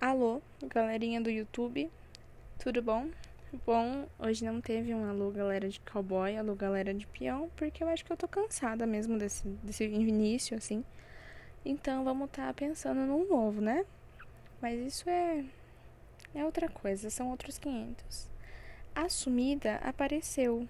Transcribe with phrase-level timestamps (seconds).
[0.00, 1.90] Alô, galerinha do YouTube,
[2.58, 3.10] tudo bom?
[3.66, 7.88] Bom, hoje não teve um alô galera de cowboy, alô galera de peão, porque eu
[7.88, 10.82] acho que eu tô cansada mesmo desse, desse início, assim.
[11.66, 13.84] Então vamos estar tá pensando num novo, né?
[14.58, 15.44] Mas isso é,
[16.34, 18.30] é outra coisa, são outros 500.
[18.94, 20.66] A sumida apareceu.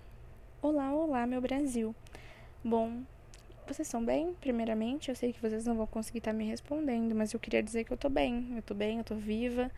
[0.60, 1.94] Olá, olá, meu Brasil.
[2.64, 3.04] Bom,
[3.66, 4.34] vocês estão bem?
[4.40, 7.62] Primeiramente, eu sei que vocês não vão conseguir estar tá me respondendo, mas eu queria
[7.62, 8.54] dizer que eu tô bem.
[8.56, 9.70] Eu tô bem, eu tô viva.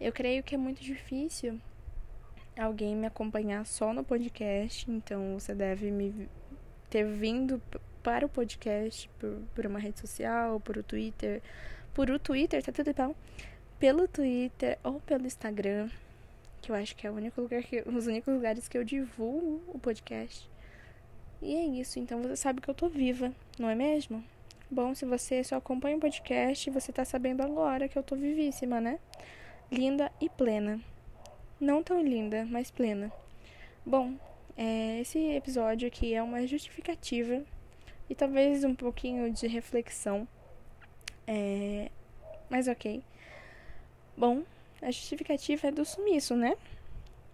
[0.00, 1.60] Eu creio que é muito difícil
[2.58, 6.28] alguém me acompanhar só no podcast, então você deve me
[6.88, 7.60] ter vindo
[8.02, 11.42] para o podcast por, por uma rede social, por o Twitter,
[11.92, 13.14] por o Twitter, tá tudo bom?
[13.78, 15.90] Pelo Twitter ou pelo Instagram,
[16.62, 19.62] que eu acho que é o único lugar que, os únicos lugares que eu divulgo
[19.68, 20.48] o podcast.
[21.42, 24.24] E é isso, então você sabe que eu tô viva, não é mesmo?
[24.70, 28.80] Bom, se você só acompanha o podcast, você tá sabendo agora que eu tô vivíssima,
[28.80, 28.98] né?
[29.70, 30.80] Linda e plena.
[31.60, 33.12] Não tão linda, mas plena.
[33.84, 34.14] Bom,
[34.56, 37.44] é, esse episódio aqui é uma justificativa
[38.08, 40.26] e talvez um pouquinho de reflexão.
[41.26, 41.90] É,
[42.48, 43.02] mas ok.
[44.16, 44.42] Bom,
[44.80, 46.56] a justificativa é do sumiço, né?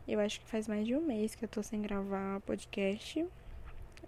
[0.06, 3.24] Eu acho que faz mais de um mês que eu tô sem gravar podcast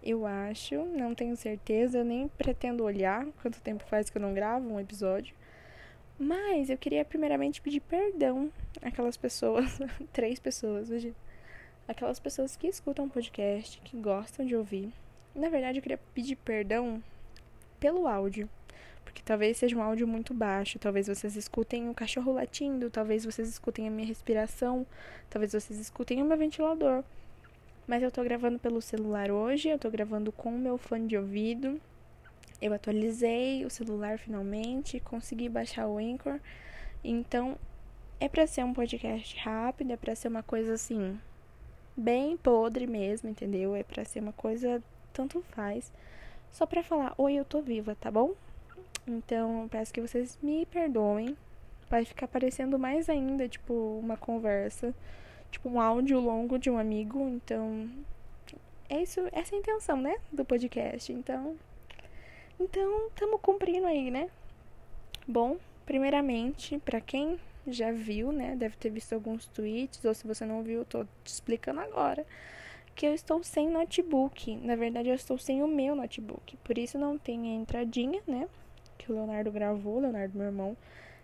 [0.04, 4.68] eu acho, não tenho certeza, nem pretendo olhar quanto tempo faz que eu não gravo
[4.68, 5.34] um episódio.
[6.18, 8.52] Mas eu queria primeiramente pedir perdão
[8.82, 9.78] àquelas pessoas,
[10.12, 11.14] três pessoas hoje,
[11.88, 14.92] aquelas pessoas que escutam podcast, que gostam de ouvir.
[15.34, 17.02] Na verdade, eu queria pedir perdão
[17.80, 18.48] pelo áudio,
[19.04, 23.48] porque talvez seja um áudio muito baixo, talvez vocês escutem o cachorro latindo, talvez vocês
[23.48, 24.86] escutem a minha respiração,
[25.30, 27.02] talvez vocês escutem o meu ventilador.
[27.86, 31.16] Mas eu tô gravando pelo celular hoje, eu tô gravando com o meu fone de
[31.16, 31.80] ouvido.
[32.60, 36.40] Eu atualizei o celular finalmente, consegui baixar o Anchor.
[37.02, 37.58] Então,
[38.18, 41.18] é para ser um podcast rápido, é para ser uma coisa assim
[41.96, 43.74] bem podre mesmo, entendeu?
[43.74, 45.92] É para ser uma coisa tanto faz,
[46.50, 48.32] só para falar, oi, eu tô viva, tá bom?
[49.06, 51.36] Então, peço que vocês me perdoem.
[51.90, 54.94] Vai ficar parecendo mais ainda, tipo, uma conversa
[55.54, 57.88] tipo um áudio longo de um amigo, então
[58.88, 61.12] é isso, essa é a intenção, né, do podcast.
[61.12, 61.56] Então,
[62.58, 64.28] então estamos cumprindo aí, né?
[65.28, 65.56] Bom,
[65.86, 67.38] primeiramente, para quem
[67.68, 71.28] já viu, né, deve ter visto alguns tweets, ou se você não viu, tô te
[71.28, 72.26] explicando agora,
[72.96, 74.56] que eu estou sem notebook.
[74.56, 76.56] Na verdade, eu estou sem o meu notebook.
[76.58, 78.48] Por isso não tem a entradinha, né,
[78.98, 80.76] que o Leonardo gravou, Leonardo, meu irmão,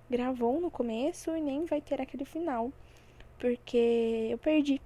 [0.09, 2.73] gravou no começo e nem vai ter aquele final
[3.41, 4.81] porque eu perdi.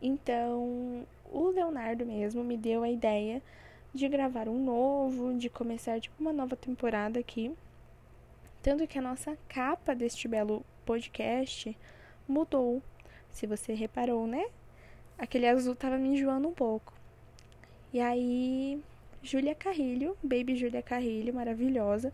[0.00, 3.42] Então, o Leonardo mesmo me deu a ideia
[3.92, 7.52] de gravar um novo, de começar tipo uma nova temporada aqui.
[8.62, 11.76] Tanto que a nossa capa deste belo podcast
[12.28, 12.82] mudou.
[13.30, 14.44] Se você reparou, né?
[15.18, 16.92] Aquele azul tava me enjoando um pouco.
[17.92, 18.80] E aí,
[19.22, 22.12] Júlia Carrilho, Baby Júlia Carrilho, maravilhosa,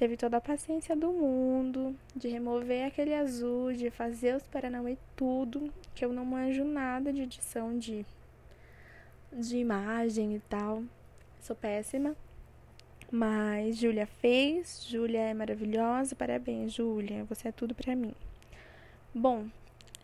[0.00, 5.70] teve toda a paciência do mundo de remover aquele azul, de fazer os Paranauê tudo,
[5.94, 8.06] que eu não manjo nada de edição de,
[9.30, 10.82] de imagem e tal.
[11.42, 12.16] Sou péssima.
[13.12, 18.14] Mas Júlia fez, Júlia é maravilhosa, parabéns, Júlia, você é tudo pra mim.
[19.14, 19.48] Bom,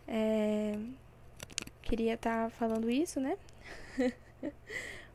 [0.07, 0.79] é...
[1.81, 3.39] queria estar tá falando isso, né?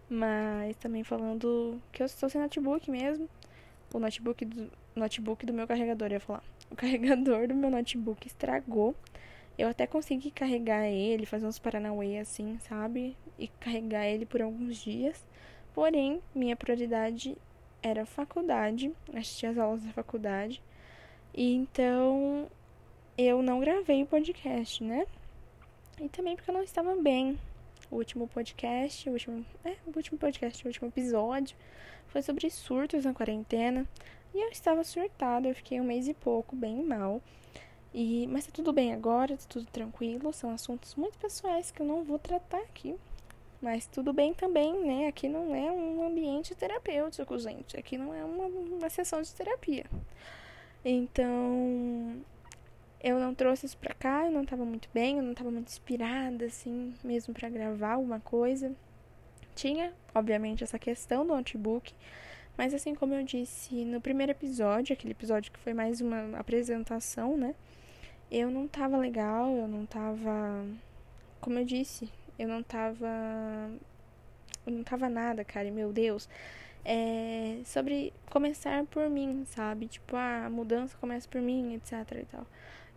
[0.10, 3.30] Mas também falando que eu estou sem notebook mesmo
[3.94, 6.44] o notebook do, notebook do meu carregador, eu ia falar.
[6.70, 8.96] O carregador do meu notebook estragou.
[9.58, 13.16] Eu até consegui carregar ele, fazer uns paranauê assim, sabe?
[13.38, 15.26] E carregar ele por alguns dias.
[15.74, 17.38] Porém, minha prioridade
[17.84, 20.62] era faculdade, assistir as aulas da faculdade.
[21.34, 22.48] E então
[23.18, 25.06] eu não gravei o podcast, né?
[26.00, 27.38] E também porque eu não estava bem.
[27.92, 31.58] O último podcast, o último, é, o último podcast, o último episódio
[32.08, 33.86] foi sobre surtos na quarentena.
[34.34, 37.22] E eu estava surtada, eu fiquei um mês e pouco bem mal.
[37.94, 40.32] E, mas tá tudo bem agora, tá tudo tranquilo.
[40.32, 42.96] São assuntos muito pessoais que eu não vou tratar aqui.
[43.62, 45.08] Mas tudo bem também, né?
[45.08, 47.78] Aqui não é um ambiente terapêutico, gente.
[47.78, 49.86] Aqui não é uma, uma sessão de terapia.
[50.84, 52.24] Então,
[53.04, 55.68] eu não trouxe isso pra cá, eu não tava muito bem, eu não tava muito
[55.70, 58.74] inspirada, assim, mesmo para gravar alguma coisa.
[59.56, 61.94] Tinha, obviamente, essa questão do notebook,
[62.58, 67.38] mas assim como eu disse no primeiro episódio, aquele episódio que foi mais uma apresentação,
[67.38, 67.56] né?
[68.32, 70.66] Eu não tava legal, eu não tava.
[71.42, 72.10] Como eu disse,
[72.40, 73.08] eu não tava.
[74.66, 76.30] Eu não tava nada, cara, e meu Deus.
[76.86, 79.88] é, sobre começar por mim, sabe?
[79.88, 82.48] Tipo, ah, a mudança começa por mim, etc e tal.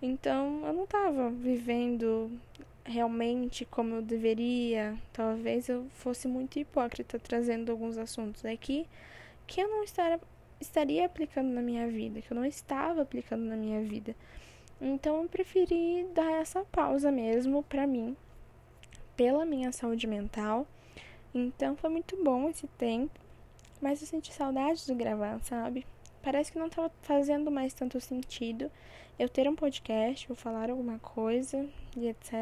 [0.06, 2.31] Então, eu não tava vivendo
[2.85, 4.99] realmente como eu deveria.
[5.15, 8.87] Talvez eu fosse muito hipócrita trazendo alguns assuntos aqui
[9.47, 13.81] que eu não estaria, aplicando na minha vida, que eu não estava aplicando na minha
[13.81, 14.15] vida.
[14.79, 18.15] Então, eu preferi dar essa pausa mesmo pra mim,
[19.17, 20.67] pela minha saúde mental.
[21.35, 23.19] Então, foi muito bom esse tempo.
[23.81, 25.87] Mas eu senti saudade de gravar, sabe?
[26.25, 28.71] Parece que não estava fazendo mais tanto sentido
[29.19, 32.32] eu ter um podcast, ou falar alguma coisa e etc.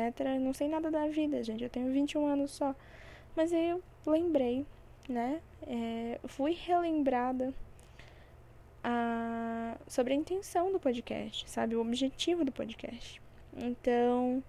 [0.40, 1.64] Não sei nada da vida, gente.
[1.64, 2.75] Eu tenho 21 anos só.
[3.34, 4.64] Mas aí eu lembrei,
[5.08, 5.40] né?
[5.67, 7.52] É, fui relembrada
[8.84, 11.75] a, sobre a intenção do podcast, sabe?
[11.75, 13.20] O objetivo do podcast.
[13.56, 14.43] Então,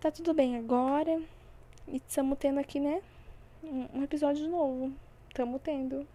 [0.00, 1.20] tá tudo bem agora.
[1.88, 3.02] E estamos tendo aqui, né?
[3.64, 4.92] Um, um episódio novo
[5.28, 6.06] estamos tendo.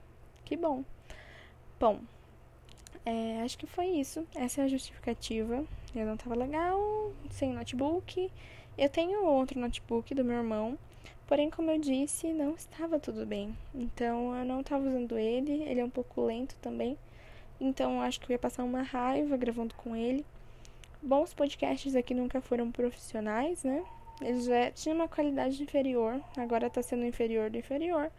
[0.44, 0.84] Que bom.
[1.80, 2.00] Bom,
[3.06, 4.26] é, acho que foi isso.
[4.36, 5.64] Essa é a justificativa.
[5.96, 8.32] Eu não tava legal, sem notebook.
[8.78, 10.78] Eu tenho outro notebook do meu irmão.
[11.28, 13.56] Porém, como eu disse, não estava tudo bem.
[13.74, 15.64] Então, eu não estava usando ele.
[15.64, 16.98] Ele é um pouco lento também.
[17.60, 20.26] Então, acho que eu ia passar uma raiva gravando com ele.
[21.02, 23.84] Bons podcasts aqui nunca foram profissionais, né?
[24.22, 26.22] Eles já tinham uma qualidade inferior.
[26.38, 28.12] Agora está sendo inferior do inferior.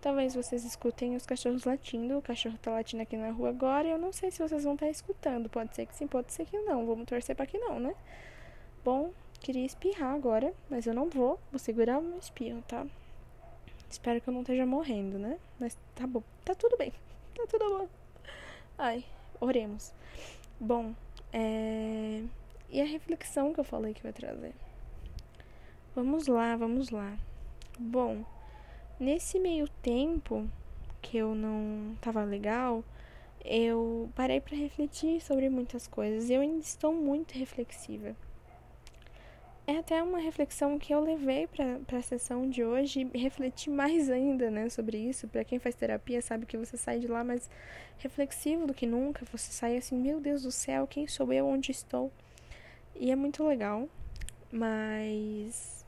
[0.00, 2.16] Talvez vocês escutem os cachorros latindo.
[2.16, 4.72] O cachorro tá latindo aqui na rua agora e eu não sei se vocês vão
[4.74, 5.48] estar tá escutando.
[5.50, 6.86] Pode ser que sim, pode ser que não.
[6.86, 7.94] Vamos torcer para que não, né?
[8.82, 11.38] Bom, queria espirrar agora, mas eu não vou.
[11.50, 12.86] Vou segurar o meu espirro, tá?
[13.90, 15.38] Espero que eu não esteja morrendo, né?
[15.58, 16.22] Mas tá bom.
[16.44, 16.92] Tá tudo bem.
[17.32, 17.88] Tá tudo bom.
[18.76, 19.04] Ai,
[19.40, 19.94] oremos.
[20.58, 20.94] Bom,
[21.32, 22.22] é...
[22.68, 24.52] E a reflexão que eu falei que vai trazer?
[25.94, 27.16] Vamos lá, vamos lá.
[27.78, 28.24] Bom...
[29.00, 30.46] Nesse meio tempo
[31.00, 32.84] que eu não tava legal,
[33.42, 38.14] eu parei para refletir sobre muitas coisas e eu ainda estou muito reflexiva.
[39.66, 44.10] É até uma reflexão que eu levei para a sessão de hoje e refleti mais
[44.10, 45.26] ainda, né, sobre isso.
[45.28, 47.48] Para quem faz terapia sabe que você sai de lá mais
[47.96, 49.24] reflexivo do que nunca.
[49.32, 52.12] Você sai assim, meu Deus do céu, quem sou eu, onde estou?
[52.94, 53.88] E é muito legal,
[54.52, 55.79] mas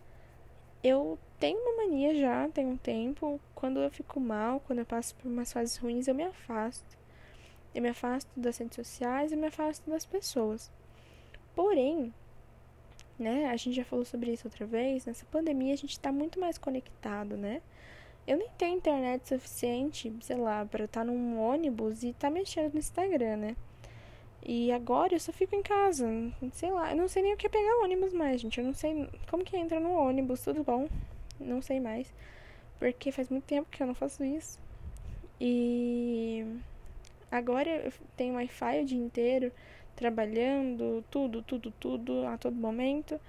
[0.82, 3.40] eu tenho uma mania já, tem um tempo.
[3.54, 6.98] Quando eu fico mal, quando eu passo por umas fases ruins, eu me afasto.
[7.74, 10.70] Eu me afasto das redes sociais, eu me afasto das pessoas.
[11.54, 12.12] Porém,
[13.18, 16.40] né, a gente já falou sobre isso outra vez, nessa pandemia a gente tá muito
[16.40, 17.62] mais conectado, né?
[18.26, 22.72] Eu nem tenho internet suficiente, sei lá, para estar tá num ônibus e tá mexendo
[22.72, 23.56] no Instagram, né?
[24.44, 26.06] E agora eu só fico em casa,
[26.52, 28.58] sei lá, eu não sei nem o que é pegar ônibus mais, gente.
[28.58, 30.88] Eu não sei como que entra no ônibus, tudo bom?
[31.42, 32.12] não sei mais.
[32.78, 34.58] Porque faz muito tempo que eu não faço isso.
[35.40, 36.44] E
[37.30, 39.52] agora eu tenho Wi-Fi o dia inteiro,
[39.96, 43.20] trabalhando, tudo, tudo, tudo, a todo momento.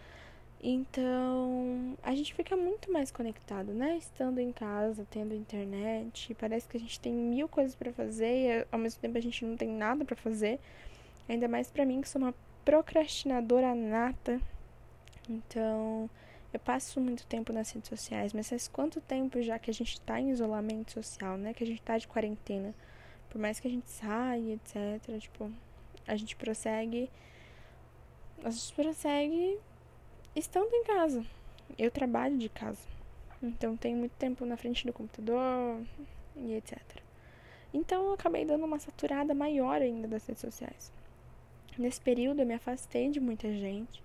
[0.62, 3.98] Então, a gente fica muito mais conectado, né?
[3.98, 8.68] Estando em casa, tendo internet, parece que a gente tem mil coisas para fazer e
[8.72, 10.60] ao mesmo tempo a gente não tem nada para fazer.
[11.28, 12.34] Ainda mais para mim que sou uma
[12.66, 14.40] procrastinadora nata.
[15.30, 16.10] Então,
[16.54, 20.00] eu passo muito tempo nas redes sociais, mas faz quanto tempo já que a gente
[20.02, 21.54] tá em isolamento social, né?
[21.54, 22.74] Que a gente tá de quarentena.
[23.30, 25.20] Por mais que a gente saia, etc.
[25.20, 25.52] Tipo,
[26.06, 27.10] a gente prossegue.
[28.44, 29.58] A gente prossegue
[30.36, 31.26] estando em casa.
[31.78, 32.82] Eu trabalho de casa.
[33.42, 35.82] Então tenho muito tempo na frente do computador
[36.36, 36.80] e etc.
[37.74, 40.92] Então eu acabei dando uma saturada maior ainda das redes sociais.
[41.78, 44.04] Nesse período eu me afastei de muita gente.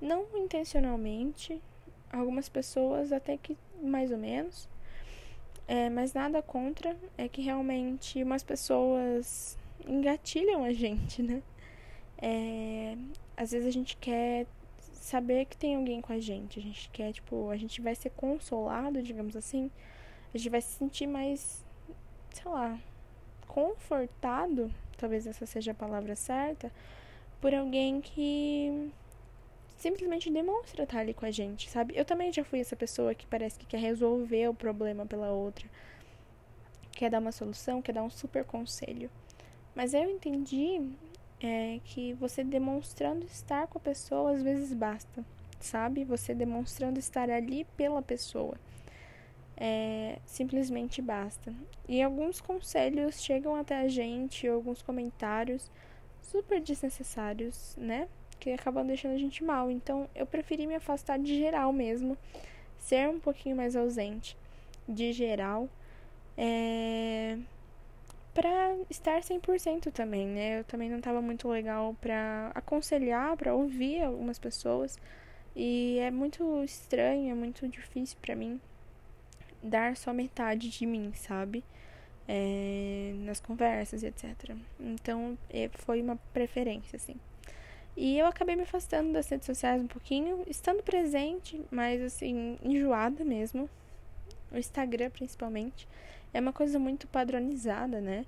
[0.00, 1.60] Não intencionalmente,
[2.12, 4.68] algumas pessoas até que mais ou menos.
[5.66, 11.42] É, mas nada contra, é que realmente umas pessoas engatilham a gente, né?
[12.20, 12.96] É,
[13.36, 14.46] às vezes a gente quer
[14.92, 18.10] saber que tem alguém com a gente, a gente quer, tipo, a gente vai ser
[18.10, 19.70] consolado, digamos assim,
[20.34, 21.64] a gente vai se sentir mais,
[22.32, 22.78] sei lá,
[23.46, 26.70] confortado, talvez essa seja a palavra certa,
[27.40, 28.92] por alguém que
[29.78, 31.96] simplesmente demonstra estar ali com a gente, sabe?
[31.96, 35.66] Eu também já fui essa pessoa que parece que quer resolver o problema pela outra,
[36.92, 39.08] quer dar uma solução, quer dar um super conselho.
[39.74, 40.90] Mas eu entendi
[41.40, 45.24] é, que você demonstrando estar com a pessoa às vezes basta,
[45.60, 46.04] sabe?
[46.04, 48.56] Você demonstrando estar ali pela pessoa.
[49.60, 51.52] É, simplesmente basta.
[51.88, 55.70] E alguns conselhos chegam até a gente, alguns comentários
[56.22, 58.08] super desnecessários, né?
[58.38, 59.70] que acabam deixando a gente mal.
[59.70, 62.16] Então eu preferi me afastar de geral mesmo,
[62.78, 64.36] ser um pouquinho mais ausente
[64.88, 65.68] de geral.
[66.36, 67.36] É,
[68.32, 70.60] para estar 100% também, né?
[70.60, 74.96] Eu também não tava muito legal para aconselhar, para ouvir algumas pessoas.
[75.56, 78.60] E é muito estranho, é muito difícil para mim
[79.62, 81.64] dar só metade de mim, sabe?
[82.26, 84.54] É, nas conversas, etc.
[84.78, 87.16] Então, é, foi uma preferência, assim.
[87.96, 93.24] E eu acabei me afastando das redes sociais um pouquinho, estando presente, mas assim, enjoada
[93.24, 93.68] mesmo.
[94.52, 95.88] O Instagram, principalmente,
[96.32, 98.24] é uma coisa muito padronizada, né?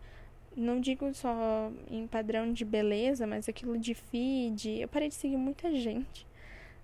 [0.56, 4.80] Não digo só em padrão de beleza, mas aquilo de feed.
[4.80, 6.26] Eu parei de seguir muita gente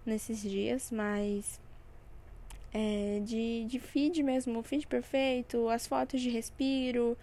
[0.04, 1.60] nesses dias, mas
[2.76, 7.16] é, de, de feed mesmo, o feed perfeito, as fotos de respiro.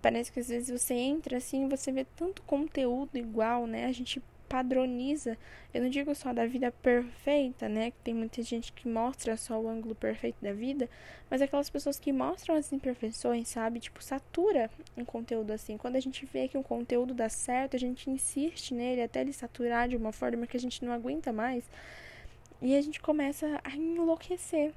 [0.00, 3.86] Parece que às vezes você entra assim, você vê tanto conteúdo igual, né?
[3.86, 5.38] A gente padroniza.
[5.72, 7.92] Eu não digo só da vida perfeita, né?
[7.92, 10.90] Que tem muita gente que mostra só o ângulo perfeito da vida,
[11.30, 13.78] mas aquelas pessoas que mostram as imperfeições, sabe?
[13.78, 15.78] Tipo, satura um conteúdo assim.
[15.78, 19.32] Quando a gente vê que um conteúdo dá certo, a gente insiste nele até ele
[19.32, 21.64] saturar de uma forma que a gente não aguenta mais.
[22.62, 24.72] E a gente começa a enlouquecer,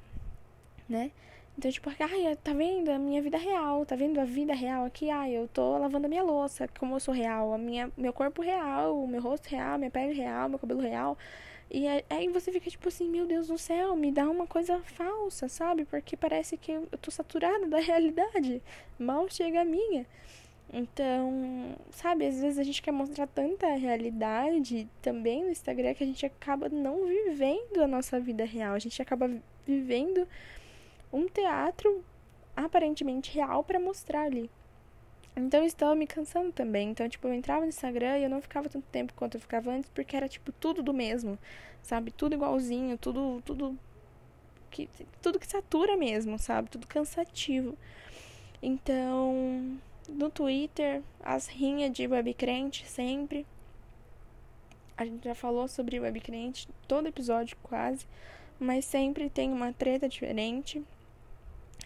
[0.89, 1.12] né?
[1.56, 5.12] Então, tipo, ai, tá vendo a minha vida real, tá vendo a vida real aqui?
[5.12, 8.42] Ai, eu tô lavando a minha louça, como eu sou real, a minha, meu corpo
[8.42, 11.15] real, o meu rosto real, minha pele real, meu cabelo real.
[11.70, 15.48] E aí você fica tipo assim, meu Deus do céu, me dá uma coisa falsa,
[15.48, 15.86] sabe?
[15.86, 18.63] Porque parece que eu tô saturada da realidade.
[18.98, 20.08] Mal chega a minha.
[20.74, 26.07] Então, sabe, às vezes a gente quer mostrar tanta realidade também no Instagram que a
[26.07, 28.74] gente acaba não vivendo a nossa vida real.
[28.74, 29.29] A gente acaba
[29.65, 30.27] vivendo
[31.13, 32.03] um teatro
[32.55, 34.50] aparentemente real para mostrar ali.
[35.36, 36.89] Então eu estava me cansando também.
[36.89, 39.72] Então, tipo, eu entrava no Instagram e eu não ficava tanto tempo quanto eu ficava
[39.72, 41.38] antes, porque era tipo tudo do mesmo,
[41.81, 42.12] sabe?
[42.12, 43.77] Tudo igualzinho, tudo tudo
[44.72, 44.89] que
[45.22, 46.69] tudo que satura mesmo, sabe?
[46.69, 47.77] Tudo cansativo.
[48.62, 53.45] Então, no Twitter, as rinhas de webcrente sempre.
[54.97, 58.07] A gente já falou sobre webcrente todo episódio quase,
[58.59, 60.83] mas sempre tem uma treta diferente.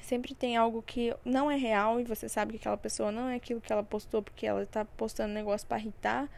[0.01, 3.35] Sempre tem algo que não é real e você sabe que aquela pessoa não é
[3.35, 6.29] aquilo que ela postou porque ela tá postando negócio para irritar.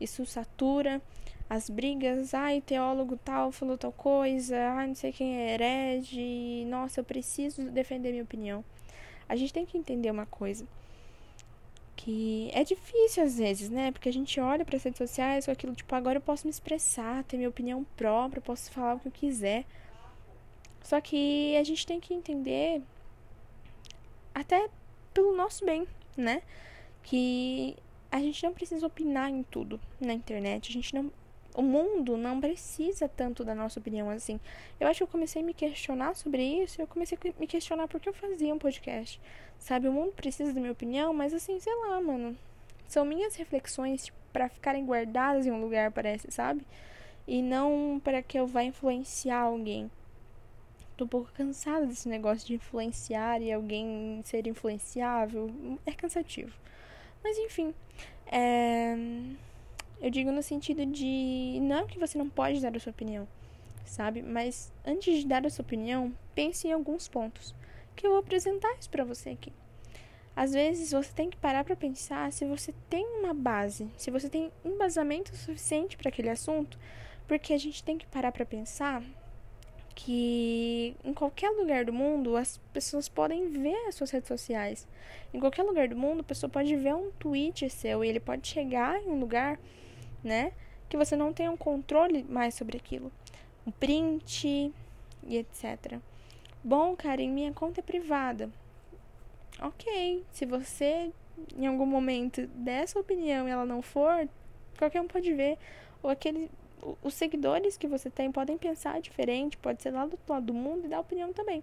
[0.00, 1.00] Isso satura
[1.48, 2.32] as brigas.
[2.32, 4.56] Ai, teólogo tal falou tal coisa.
[4.72, 6.64] Ai, não sei quem é herege.
[6.66, 8.64] Nossa, eu preciso defender minha opinião.
[9.28, 10.66] A gente tem que entender uma coisa
[12.02, 13.92] que é difícil às vezes, né?
[13.92, 16.50] Porque a gente olha para as redes sociais com aquilo tipo, agora eu posso me
[16.50, 19.66] expressar, ter minha opinião própria, posso falar o que eu quiser.
[20.82, 22.82] Só que a gente tem que entender
[24.34, 24.70] até
[25.12, 26.42] pelo nosso bem, né?
[27.02, 27.76] Que
[28.10, 30.70] a gente não precisa opinar em tudo na internet.
[30.70, 31.12] A gente não.
[31.54, 34.38] O mundo não precisa tanto da nossa opinião assim.
[34.78, 36.80] Eu acho que eu comecei a me questionar sobre isso.
[36.80, 39.20] Eu comecei a me questionar por que eu fazia um podcast.
[39.58, 42.36] Sabe, o mundo precisa da minha opinião, mas assim, sei lá, mano.
[42.88, 46.64] São minhas reflexões tipo, para ficarem guardadas em um lugar, parece, sabe?
[47.26, 49.90] E não para que eu vá influenciar alguém
[51.00, 55.50] tô um pouco cansada desse negócio de influenciar e alguém ser influenciável.
[55.86, 56.52] É cansativo.
[57.24, 57.74] Mas enfim,
[58.26, 58.94] é...
[60.00, 63.26] eu digo no sentido de não que você não pode dar a sua opinião,
[63.84, 64.22] sabe?
[64.22, 67.54] Mas antes de dar a sua opinião, pense em alguns pontos
[67.94, 69.52] que eu vou apresentar isso para você aqui.
[70.34, 74.28] Às vezes você tem que parar para pensar se você tem uma base, se você
[74.28, 76.78] tem embasamento suficiente para aquele assunto,
[77.26, 79.02] porque a gente tem que parar para pensar
[79.94, 84.88] que em qualquer lugar do mundo as pessoas podem ver as suas redes sociais.
[85.34, 88.48] Em qualquer lugar do mundo, a pessoa pode ver um tweet seu e ele pode
[88.48, 89.60] chegar em um lugar,
[90.22, 90.52] né,
[90.88, 93.10] que você não tem um controle mais sobre aquilo.
[93.66, 94.72] Um print
[95.24, 95.98] e etc.
[96.62, 98.50] Bom, cara, em minha conta é privada.
[99.60, 101.10] Ok, se você
[101.56, 104.28] em algum momento der sua opinião e ela não for,
[104.78, 105.58] qualquer um pode ver.
[106.02, 106.50] Ou aquele
[107.02, 110.54] os seguidores que você tem podem pensar diferente, pode ser lá do outro lado do
[110.54, 111.62] mundo e dar opinião também.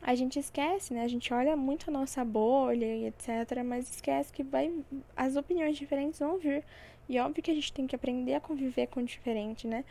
[0.00, 1.02] A gente esquece, né?
[1.02, 4.72] A gente olha muito a nossa bolha e etc, mas esquece que vai
[5.16, 6.62] as opiniões diferentes vão vir.
[7.08, 9.84] E óbvio que a gente tem que aprender a conviver com o diferente, né?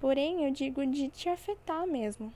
[0.00, 2.32] Porém, eu digo de te afetar mesmo.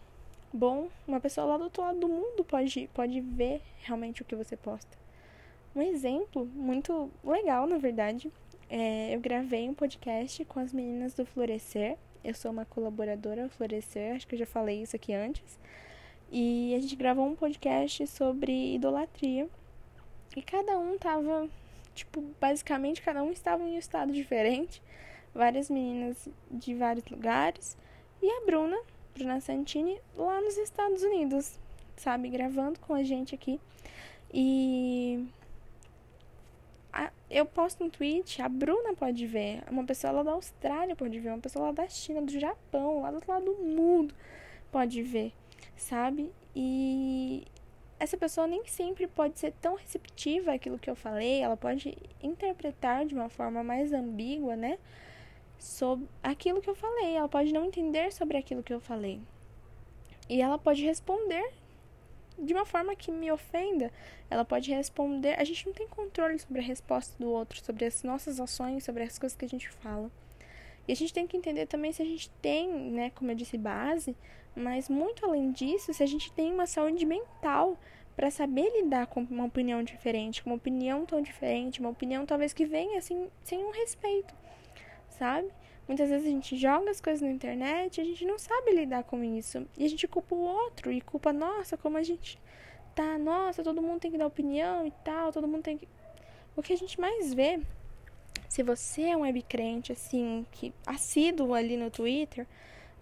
[0.52, 4.36] Bom, uma pessoa lá do outro lado do mundo pode, pode ver realmente o que
[4.36, 4.96] você posta.
[5.74, 8.30] Um exemplo muito legal, na verdade,
[8.68, 11.96] é, eu gravei um podcast com as meninas do Florescer.
[12.24, 15.58] Eu sou uma colaboradora do Florescer, acho que eu já falei isso aqui antes.
[16.30, 19.48] E a gente gravou um podcast sobre idolatria.
[20.36, 21.48] E cada um tava,
[21.96, 24.82] tipo, basicamente cada um estava em um estado diferente.
[25.34, 27.76] Várias meninas de vários lugares.
[28.22, 28.78] E a Bruna,
[29.14, 31.58] Bruna Santini, lá nos Estados Unidos,
[31.96, 33.60] sabe, gravando com a gente aqui.
[34.32, 35.26] E
[37.30, 41.30] eu posto um tweet, a Bruna pode ver, uma pessoa lá da Austrália pode ver,
[41.30, 44.14] uma pessoa lá da China, do Japão, lá do outro lado do mundo
[44.70, 45.32] pode ver,
[45.76, 46.30] sabe?
[46.54, 47.46] E
[47.98, 53.06] essa pessoa nem sempre pode ser tão receptiva àquilo que eu falei, ela pode interpretar
[53.06, 54.78] de uma forma mais ambígua, né?
[55.58, 59.20] Sobre aquilo que eu falei, ela pode não entender sobre aquilo que eu falei.
[60.28, 61.52] E ela pode responder
[62.38, 63.90] de uma forma que me ofenda,
[64.28, 65.40] ela pode responder.
[65.40, 69.04] A gente não tem controle sobre a resposta do outro, sobre as nossas ações, sobre
[69.04, 70.10] as coisas que a gente fala.
[70.86, 73.58] E a gente tem que entender também se a gente tem, né, como eu disse,
[73.58, 74.16] base,
[74.54, 77.76] mas muito além disso, se a gente tem uma saúde mental
[78.16, 82.52] para saber lidar com uma opinião diferente, com uma opinião tão diferente, uma opinião talvez
[82.52, 84.34] que venha assim sem um respeito,
[85.10, 85.48] sabe?
[85.86, 89.04] Muitas vezes a gente joga as coisas na internet e a gente não sabe lidar
[89.04, 89.66] com isso.
[89.76, 92.40] E a gente culpa o outro e culpa, nossa, como a gente
[92.94, 95.86] tá, nossa, todo mundo tem que dar opinião e tal, todo mundo tem que.
[96.56, 97.60] O que a gente mais vê,
[98.56, 102.46] se você é um webcrente, assim, que assíduo ali no Twitter,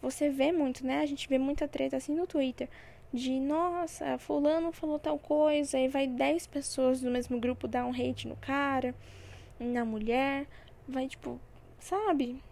[0.03, 0.99] você vê muito, né?
[0.99, 2.69] A gente vê muita treta assim no Twitter.
[3.13, 7.93] De, nossa, fulano falou tal coisa, e vai 10 pessoas do mesmo grupo dar um
[7.93, 8.97] hate no cara,
[9.61, 10.49] na mulher,
[10.89, 11.41] vai tipo,
[11.79, 12.43] sabe?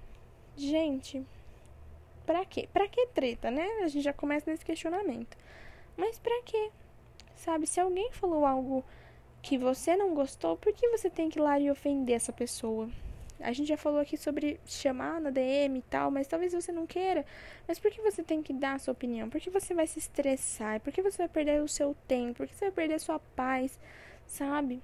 [0.56, 1.26] Gente,
[2.24, 2.68] pra quê?
[2.72, 3.66] Pra que treta, né?
[3.82, 5.36] A gente já começa nesse questionamento.
[5.96, 6.70] Mas pra quê?
[7.34, 8.84] Sabe, se alguém falou algo
[9.42, 12.88] que você não gostou, por que você tem que ir lá e ofender essa pessoa?
[13.40, 16.86] A gente já falou aqui sobre chamar na DM e tal, mas talvez você não
[16.86, 17.26] queira.
[17.66, 19.28] Mas por que você tem que dar a sua opinião?
[19.28, 20.80] Por que você vai se estressar?
[20.80, 22.38] Por que você vai perder o seu tempo?
[22.38, 23.80] Por que você vai perder a sua paz?
[24.26, 24.80] Sabe?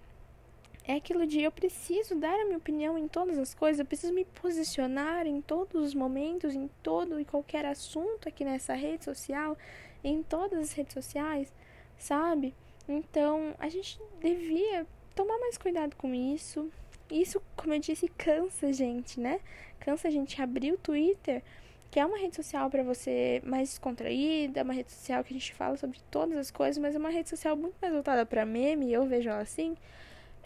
[0.88, 4.10] é aquilo de eu preciso dar a minha opinião em todas as coisas, eu preciso
[4.10, 9.54] me posicionar em todos os momentos, em todo e qualquer assunto aqui nessa rede social,
[10.02, 11.52] em todas as redes sociais,
[11.98, 12.54] sabe?
[12.88, 16.70] Então, a gente devia tomar mais cuidado com isso.
[17.10, 19.40] Isso, como eu disse, cansa a gente, né?
[19.80, 21.42] Cansa a gente abrir o Twitter,
[21.90, 25.54] que é uma rede social para você mais descontraída, uma rede social que a gente
[25.54, 28.92] fala sobre todas as coisas, mas é uma rede social muito mais voltada para meme,
[28.92, 29.76] eu vejo ela assim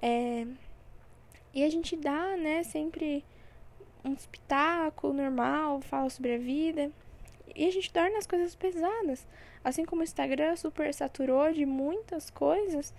[0.02, 0.44] é,
[1.54, 3.24] e a gente dá, né, sempre
[4.04, 6.90] um espetáculo normal, fala sobre a vida.
[7.54, 9.26] E a gente torna as coisas pesadas.
[9.64, 12.92] Assim como o Instagram super saturou de muitas coisas,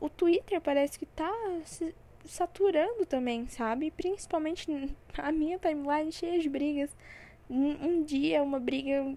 [0.00, 1.32] o, Twitter parece que tá
[1.64, 3.90] se saturando também, sabe?
[3.90, 4.66] Principalmente
[5.18, 6.90] a minha timeline cheia de brigas.
[7.50, 9.14] Um dia uma briga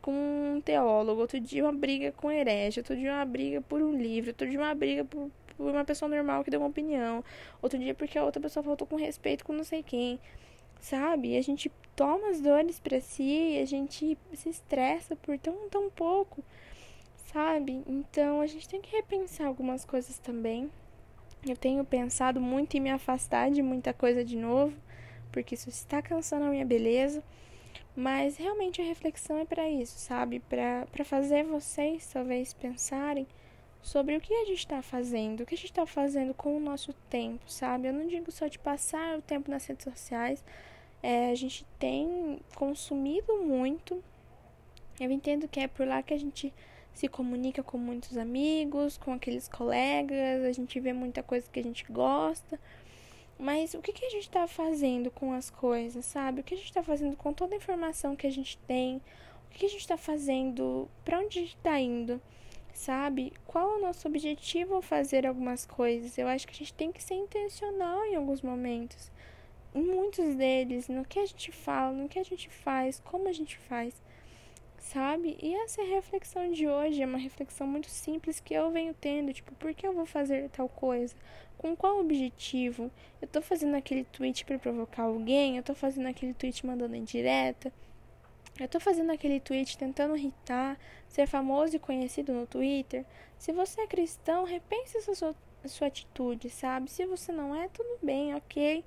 [0.00, 0.12] com
[0.56, 4.30] um teólogo, outro dia uma briga com herege, outro dia uma briga por um livro,
[4.30, 7.24] outro dia uma briga por, por uma pessoa normal que deu uma opinião,
[7.60, 10.20] outro dia porque a outra pessoa faltou com respeito com não sei quem,
[10.80, 11.36] sabe?
[11.36, 16.44] A gente toma as dores para si, a gente se estressa por tão, tão pouco,
[17.32, 17.82] sabe?
[17.86, 20.70] Então a gente tem que repensar algumas coisas também.
[21.46, 24.76] Eu tenho pensado muito em me afastar de muita coisa de novo,
[25.32, 27.22] porque isso está cansando a minha beleza.
[27.94, 30.38] Mas realmente a reflexão é para isso, sabe?
[30.38, 33.26] Para fazer vocês talvez pensarem
[33.82, 36.60] sobre o que a gente está fazendo, o que a gente está fazendo com o
[36.60, 37.88] nosso tempo, sabe?
[37.88, 40.44] Eu não digo só de passar o tempo nas redes sociais,
[41.02, 44.02] é, a gente tem consumido muito.
[45.00, 46.52] Eu entendo que é por lá que a gente
[46.92, 51.62] se comunica com muitos amigos, com aqueles colegas, a gente vê muita coisa que a
[51.62, 52.58] gente gosta.
[53.38, 56.40] Mas o que, que a gente está fazendo com as coisas, sabe?
[56.40, 58.96] O que a gente está fazendo com toda a informação que a gente tem?
[58.96, 60.88] O que, que a gente está fazendo?
[61.04, 62.20] Para onde a gente está indo?
[62.78, 63.32] sabe?
[63.44, 66.16] Qual é o nosso objetivo ao fazer algumas coisas?
[66.16, 69.10] Eu acho que a gente tem que ser intencional em alguns momentos.
[69.74, 73.58] Muitos deles, no que a gente fala, no que a gente faz, como a gente
[73.58, 73.94] faz,
[74.78, 75.36] sabe?
[75.42, 79.54] E essa reflexão de hoje, é uma reflexão muito simples que eu venho tendo, tipo,
[79.54, 81.14] por que eu vou fazer tal coisa?
[81.58, 82.90] Com qual objetivo?
[83.20, 85.56] Eu tô fazendo aquele tweet para provocar alguém?
[85.56, 87.72] Eu tô fazendo aquele tweet mandando em direta?
[88.58, 90.76] Eu tô fazendo aquele tweet tentando irritar,
[91.08, 93.04] ser famoso e conhecido no Twitter.
[93.38, 95.34] Se você é cristão, repense essa sua,
[95.66, 96.90] sua atitude, sabe?
[96.90, 98.84] Se você não é, tudo bem, ok.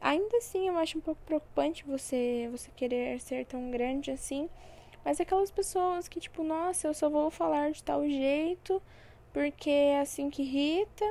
[0.00, 4.48] Ainda assim, eu acho um pouco preocupante você, você querer ser tão grande assim.
[5.04, 8.82] Mas aquelas pessoas que, tipo, nossa, eu só vou falar de tal jeito
[9.32, 11.04] porque é assim que irrita.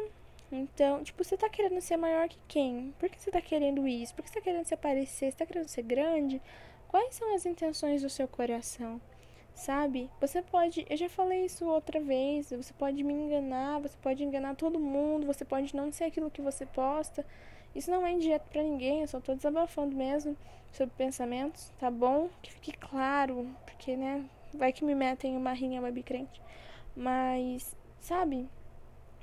[0.52, 2.93] Então, tipo, você tá querendo ser maior que quem?
[3.00, 4.13] Por que você tá querendo isso?
[4.15, 5.32] Por que você tá querendo se aparecer?
[5.32, 6.41] Você tá querendo ser grande?
[6.88, 9.02] Quais são as intenções do seu coração?
[9.56, 10.12] Sabe?
[10.20, 14.56] Você pode, eu já falei isso outra vez, você pode me enganar, você pode enganar
[14.56, 17.26] todo mundo, você pode não ser aquilo que você posta.
[17.74, 20.38] Isso não é indireto para ninguém, eu só tô desabafando mesmo
[20.74, 22.30] sobre pensamentos, tá bom?
[22.41, 26.41] Que fique claro, porque, né, vai que me metem uma rinha webcrente.
[26.96, 28.50] Mas, sabe?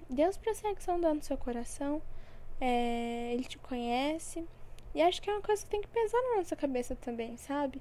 [0.09, 2.03] Deus prossegue sondando seu coração.
[2.61, 4.47] É, ele te conhece.
[4.95, 7.81] E acho que é uma coisa que tem que pesar na nossa cabeça também, sabe?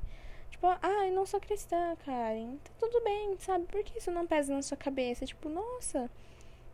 [0.61, 2.55] Tipo, ah, eu não sou cristã, Karen.
[2.63, 3.65] Tá tudo bem, sabe?
[3.65, 5.25] Por que isso não pesa na sua cabeça?
[5.25, 6.07] Tipo, nossa,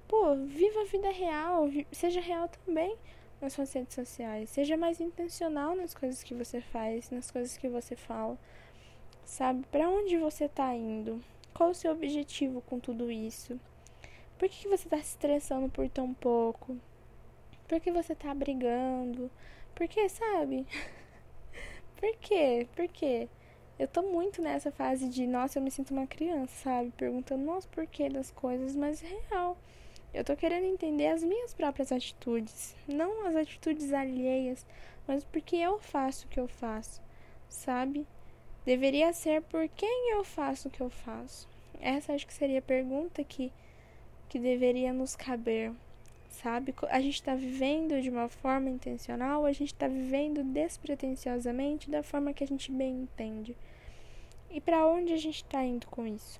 [0.10, 1.69] pô, viva a vida real.
[1.93, 2.97] Seja real também
[3.39, 4.50] nas suas redes sociais.
[4.50, 8.38] Seja mais intencional nas coisas que você faz, nas coisas que você fala.
[9.23, 9.65] Sabe?
[9.71, 11.23] Para onde você tá indo?
[11.54, 13.58] Qual o seu objetivo com tudo isso?
[14.38, 16.78] Por que, que você tá se estressando por tão pouco?
[17.69, 19.32] Por que você tá brigando?
[19.73, 20.67] Por que, sabe?
[21.95, 22.67] por quê?
[22.76, 23.30] Por quê?
[23.80, 26.92] Eu tô muito nessa fase de, nossa, eu me sinto uma criança, sabe?
[26.98, 29.56] Perguntando, nossa, por que das coisas, mas é real.
[30.12, 34.66] Eu tô querendo entender as minhas próprias atitudes, não as atitudes alheias,
[35.08, 37.02] mas porque eu faço o que eu faço,
[37.48, 38.08] sabe?
[38.66, 41.48] Deveria ser por quem eu faço o que eu faço.
[41.80, 43.54] Essa acho que seria a pergunta que,
[44.28, 45.72] que deveria nos caber,
[46.30, 46.74] sabe?
[46.90, 52.34] A gente está vivendo de uma forma intencional, a gente está vivendo despretensiosamente da forma
[52.34, 53.56] que a gente bem entende.
[54.50, 56.40] E para onde a gente está indo com isso?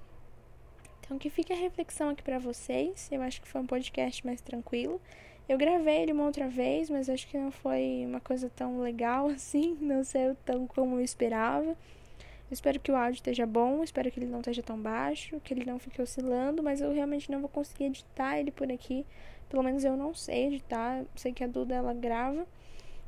[1.00, 3.08] Então, que fique a reflexão aqui para vocês.
[3.12, 5.02] Eu acho que foi um podcast mais tranquilo.
[5.48, 9.28] Eu gravei ele uma outra vez, mas acho que não foi uma coisa tão legal
[9.32, 11.70] assim, não saiu tão como eu esperava.
[11.70, 15.54] Eu espero que o áudio esteja bom, espero que ele não esteja tão baixo, que
[15.54, 19.06] ele não fique oscilando, mas eu realmente não vou conseguir editar ele por aqui.
[19.50, 21.06] Pelo menos eu não sei editar.
[21.16, 22.48] Sei que a Duda ela grava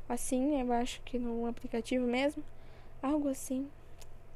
[0.08, 2.42] assim, eu acho que no aplicativo mesmo.
[3.02, 3.68] Algo assim.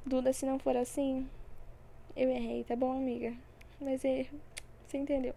[0.07, 1.29] Duda, se não for assim,
[2.17, 3.35] eu errei, tá bom, amiga?
[3.81, 4.27] mas é,
[4.87, 5.35] você entendeu.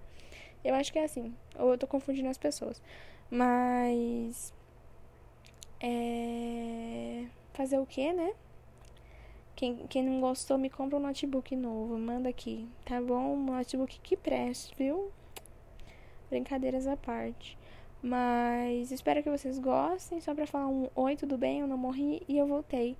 [0.63, 2.81] Eu acho que é assim, ou eu tô confundindo as pessoas.
[3.29, 4.53] Mas.
[5.79, 7.25] É.
[7.53, 8.33] Fazer o que, né?
[9.55, 11.97] Quem, quem não gostou, me compra um notebook novo.
[11.97, 13.33] Manda aqui, tá bom?
[13.33, 15.11] Um notebook que preste, viu?
[16.29, 17.57] Brincadeiras à parte.
[18.01, 20.21] Mas espero que vocês gostem.
[20.21, 21.61] Só pra falar um oi, tudo bem?
[21.61, 22.95] Eu não morri e eu voltei.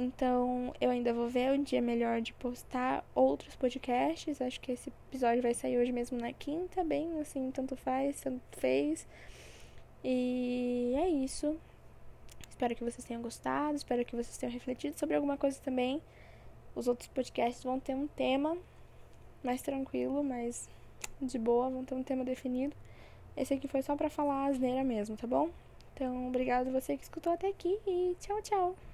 [0.00, 4.40] Então, eu ainda vou ver o dia melhor de postar outros podcasts.
[4.40, 8.40] Acho que esse episódio vai sair hoje mesmo na quinta, bem assim, tanto faz, tanto
[8.52, 9.08] fez.
[10.04, 11.58] E é isso.
[12.48, 16.00] Espero que vocês tenham gostado, espero que vocês tenham refletido sobre alguma coisa também.
[16.76, 18.56] Os outros podcasts vão ter um tema
[19.42, 20.68] mais tranquilo, mais
[21.20, 22.76] de boa, vão ter um tema definido.
[23.36, 25.50] Esse aqui foi só pra falar asneira mesmo, tá bom?
[25.92, 28.87] Então, obrigado você que escutou até aqui e tchau, tchau.